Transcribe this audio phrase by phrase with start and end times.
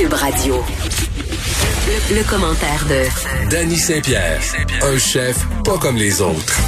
[0.00, 0.54] Cube Radio.
[1.86, 4.40] Le, le commentaire de Danny Saint-Pierre,
[4.82, 6.58] un chef pas comme les autres.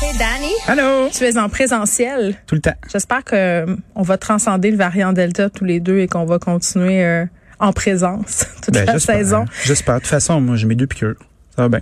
[0.00, 1.08] Hey Danny, Allô?
[1.12, 2.36] tu es en présentiel.
[2.46, 2.74] Tout le temps.
[2.92, 6.38] J'espère que euh, on va transcender le variant Delta tous les deux et qu'on va
[6.38, 7.26] continuer euh,
[7.58, 9.16] en présence toute Ben, la j'espère.
[9.16, 9.44] saison.
[9.64, 9.96] J'espère.
[9.96, 11.16] De toute façon, moi, j'ai mes deux piqûres.
[11.56, 11.80] Ça va bien.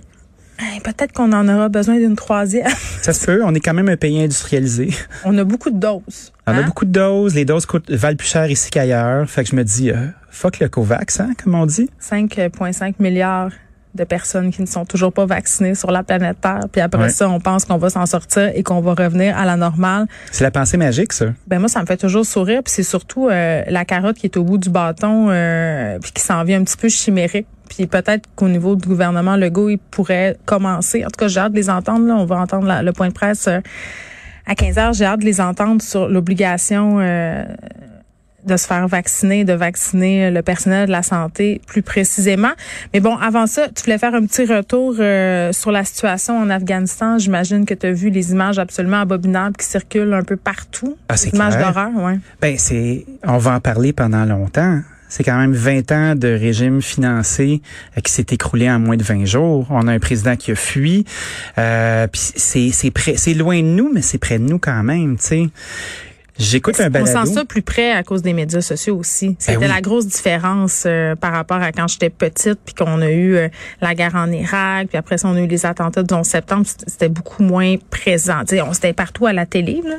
[0.83, 2.67] Peut-être qu'on en aura besoin d'une troisième.
[3.01, 3.41] Ça se peut.
[3.43, 4.89] On est quand même un pays industrialisé.
[5.25, 6.33] on a beaucoup de doses.
[6.45, 6.63] On a hein?
[6.63, 7.33] beaucoup de doses.
[7.35, 9.29] Les doses coûtent, valent plus cher ici qu'ailleurs.
[9.29, 11.89] Fait que je me dis, euh, fuck le COVAX, hein, comme on dit.
[12.01, 13.51] 5,5 milliards
[13.95, 16.61] de personnes qui ne sont toujours pas vaccinées sur la planète Terre.
[16.71, 17.09] Puis après Ouais.
[17.09, 20.05] ça, on pense qu'on va s'en sortir et qu'on va revenir à la normale.
[20.31, 21.25] C'est la pensée magique, ça.
[21.47, 22.61] Ben moi, ça me fait toujours sourire.
[22.63, 26.21] Puis c'est surtout euh, la carotte qui est au bout du bâton, euh, puis qui
[26.23, 27.47] s'en vient un petit peu chimérique.
[27.69, 31.03] Puis peut-être qu'au niveau du gouvernement Legault, il pourrait commencer.
[31.05, 32.05] En tout cas, j'ai hâte de les entendre.
[32.07, 32.15] Là.
[32.15, 33.59] On va entendre la- le point de presse euh,
[34.45, 34.93] à 15 heures.
[34.93, 37.43] J'ai hâte de les entendre sur l'obligation euh,
[38.45, 42.51] de se faire vacciner, de vacciner le personnel de la santé plus précisément.
[42.93, 46.49] Mais bon, avant ça, tu voulais faire un petit retour euh, sur la situation en
[46.49, 47.17] Afghanistan.
[47.17, 50.97] J'imagine que tu as vu les images absolument abominables qui circulent un peu partout.
[51.09, 52.19] Ah, c'est images d'horreur, ouais.
[52.41, 54.81] Ben, c'est, on va en parler pendant longtemps.
[55.13, 57.61] C'est quand même 20 ans de régime financé
[57.95, 59.67] euh, qui s'est écroulé en moins de 20 jours.
[59.69, 61.05] On a un président qui a fui.
[61.59, 65.49] Euh, c'est, loin de nous, mais c'est près de nous quand même, tu sais.
[66.39, 67.25] J'écoute un On balado.
[67.27, 69.35] sent ça plus près à cause des médias sociaux aussi.
[69.37, 69.73] C'était Ben oui.
[69.73, 73.49] la grosse différence euh, par rapport à quand j'étais petite, puis qu'on a eu euh,
[73.81, 76.65] la guerre en Irak, puis après ça on a eu les attentats du 11 septembre.
[76.65, 78.39] C'était- beaucoup moins présent.
[78.47, 79.95] Tu sais, on c'était partout à la télé, là.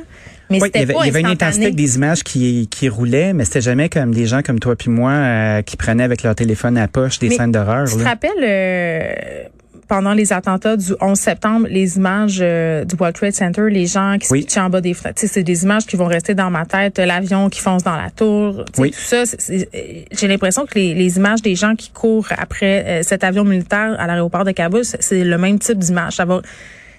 [0.49, 2.23] Mais Oui, il c'était y avait, pas il y avait une intensité avec des images
[2.23, 5.75] qui, qui roulaient, mais c'était jamais comme des gens comme toi puis moi euh, qui
[5.77, 7.87] prenaient avec leur téléphone à poche des Mais scènes d'horreur.
[7.87, 9.49] Tu te là.
[9.85, 13.85] Euh, pendant les attentats du 11 septembre, les images euh, du World Trade Center, les
[13.85, 14.47] gens qui se Oui.
[14.57, 15.21] en bas des fenêtres.
[15.25, 16.97] C'est des images qui vont rester dans ma tête.
[16.99, 18.65] L'avion qui fonce dans la tour.
[18.77, 18.91] Oui.
[18.91, 19.63] Tout ça, euh,
[20.11, 23.95] j'ai l'impression que les, les images des gens qui courent après euh, cet avion militaire
[23.99, 26.13] à l'aéroport de Kaboul, c'est- c'est le même type d'image.
[26.15, 26.41] Ça va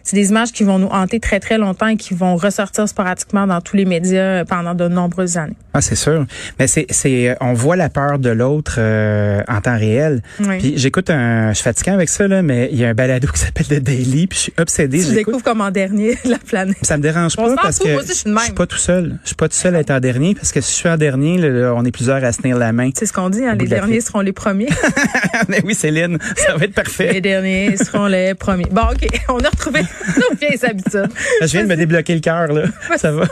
[0.06, 3.44] c'est des images qui vont nous hanter très, très longtemps et qui vont ressortir sporadiquement
[3.48, 5.56] dans tous les médias pendant de nombreuses années.
[5.74, 6.24] Ah, c'est sûr.
[6.60, 10.22] Mais c'est, c'est, euh, on voit la peur de l'autre euh, en temps réel.
[10.38, 10.58] Oui.
[10.58, 13.26] Puis j'écoute un, je suis fatigué avec ça là, mais il y a un balado
[13.26, 14.98] qui s'appelle The Daily, puis je suis obsédé.
[14.98, 15.16] Tu j'écoute.
[15.16, 16.76] découvres comme en dernier la planète.
[16.82, 19.18] Ça me dérange pas parce fout, que aussi, je suis suis pas tout seul.
[19.22, 20.96] Je suis pas tout seul à être en dernier parce que si je suis en
[20.96, 22.90] dernier, là, on est plusieurs à se tenir la main.
[22.96, 24.68] C'est ce qu'on dit, hein, les de derniers seront les premiers.
[25.48, 27.20] mais oui, Céline, ça va être les parfait.
[27.20, 28.66] derniers seront les premiers.
[28.70, 29.80] Bon, OK, on a retrouvé
[30.16, 31.08] nos vieilles habitudes.
[31.40, 32.64] Je viens de me débloquer le cœur là.
[32.96, 33.24] Ça va.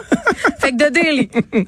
[0.61, 1.31] Fait que de Daily.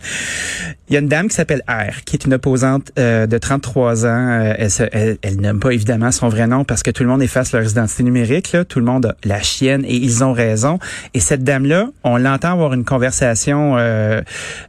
[0.89, 4.07] Il y a une dame qui s'appelle R, qui est une opposante euh, de 33
[4.07, 4.09] ans.
[4.09, 7.09] Euh, elle, se- elle, elle nomme pas évidemment son vrai nom parce que tout le
[7.09, 8.53] monde efface leur identité numérique.
[8.53, 8.65] Là.
[8.65, 10.79] Tout le monde a la chienne et ils ont raison.
[11.15, 14.21] Et cette dame-là, on l'entend avoir une conversation euh,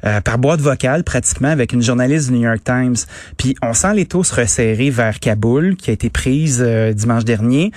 [0.06, 2.96] euh, par boîte vocale pratiquement avec une journaliste du New York Times.
[3.38, 7.26] Puis on sent les taux se resserrer vers Kaboul, qui a été prise euh, dimanche
[7.26, 7.72] dernier.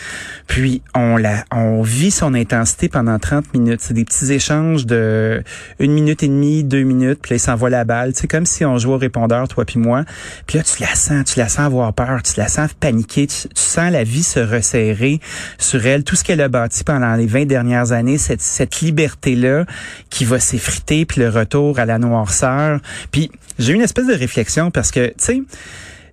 [0.47, 3.81] Puis on la, on vit son intensité pendant 30 minutes.
[3.83, 5.43] C'est des petits échanges de
[5.79, 7.19] une minute et demie, deux minutes.
[7.21, 8.15] Puis là, il s'envoie la balle.
[8.31, 10.05] Comme si on jouait au répondeur, toi puis moi.
[10.47, 13.49] Puis là, tu la sens, tu la sens avoir peur, tu la sens paniquer, tu,
[13.55, 15.21] sens la vie se resserrer
[15.59, 16.05] sur elle.
[16.05, 19.67] Tout ce qu'elle a bâti pendant les 20 dernières années, cette, cette liberté-là
[20.09, 22.81] qui va s'effriter, puis le retour à la noirceur.
[23.11, 25.43] Puis j'ai eu une espèce de réflexion parce que, tu sais,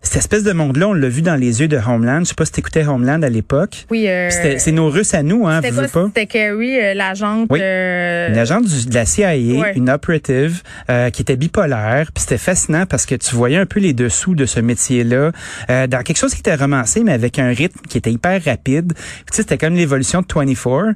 [0.01, 2.19] cette espèce de monde-là, on l'a vu dans les yeux de Homeland.
[2.21, 3.85] Je sais pas si t'écoutais Homeland à l'époque.
[3.89, 6.05] Oui, euh, C'est nos Russes à nous, hein, vous pas?
[6.07, 7.47] C'était Carrie, euh, l'agente.
[7.49, 7.59] Oui.
[7.61, 9.73] euh, Une agente du- de la CIA, Ouais.
[9.75, 12.11] une operative euh, qui était bipolaire.
[12.13, 15.31] Puis c'était fascinant parce que tu voyais un peu les dessous de ce métier-là
[15.69, 18.93] euh, dans quelque chose qui était romancé, mais avec un rythme qui était hyper rapide.
[18.95, 20.93] Tu sais, c'était comme l'évolution de 24.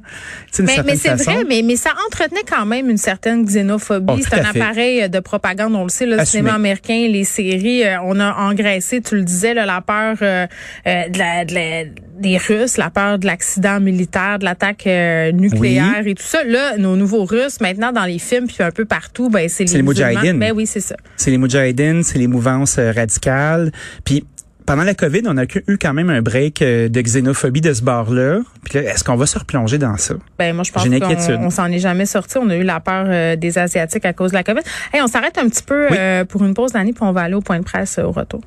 [0.52, 4.12] sais, d'une mais, mais c'est vrai, mais, mais ça entretenait quand même une certaine xénophobie.
[4.14, 4.60] Oh, c'est un fait.
[4.60, 6.26] appareil de propagande, on le sait, le Assumé.
[6.26, 10.46] cinéma américain, les séries, on a engraissé, tu le disais, là, la peur euh,
[10.86, 11.84] euh, de la, de la-
[12.18, 16.44] des Russes, la peur de l'accident militaire, de l'attaque euh, nucléaire et tout ça.
[16.44, 19.74] Là, nos nouveaux Russes, maintenant dans les films puis un peu partout, ben c'est les,
[19.76, 19.82] les.
[19.82, 20.38] Moudjahidines.
[20.38, 20.96] Ben oui, c'est ça.
[21.16, 23.72] C'est les Moudjahidines, c'est les mouvances radicales.
[24.04, 24.24] Puis
[24.64, 28.38] pendant la COVID, on a eu quand même un break de xénophobie de ce bord-là.
[28.64, 30.14] Puis là, est-ce qu'on va se replonger dans ça?
[30.38, 32.38] Ben moi je pense qu'on s'en est jamais sorti.
[32.38, 34.60] On a eu la peur euh, des asiatiques à cause de la COVID.
[34.94, 35.96] Hey, on s'arrête un petit peu Oui.
[35.98, 38.12] euh, pour une pause d'année puis on va aller au point de presse euh, au
[38.12, 38.40] retour.